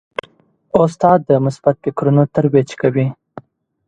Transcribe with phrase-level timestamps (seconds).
[0.81, 3.07] استاد د مثبت فکرونو ترویج کوي.